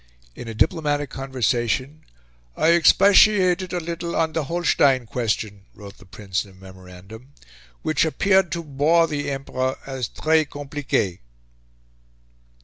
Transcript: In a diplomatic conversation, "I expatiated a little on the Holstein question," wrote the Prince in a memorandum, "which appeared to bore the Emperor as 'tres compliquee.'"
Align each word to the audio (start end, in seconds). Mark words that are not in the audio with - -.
In 0.35 0.47
a 0.47 0.55
diplomatic 0.55 1.11
conversation, 1.11 2.01
"I 2.57 2.71
expatiated 2.71 3.71
a 3.71 3.79
little 3.79 4.15
on 4.15 4.33
the 4.33 4.45
Holstein 4.45 5.05
question," 5.05 5.65
wrote 5.75 5.99
the 5.99 6.07
Prince 6.07 6.43
in 6.43 6.49
a 6.49 6.53
memorandum, 6.55 7.33
"which 7.83 8.03
appeared 8.03 8.51
to 8.53 8.63
bore 8.63 9.05
the 9.05 9.29
Emperor 9.29 9.77
as 9.85 10.07
'tres 10.07 10.47
compliquee.'" 10.49 11.19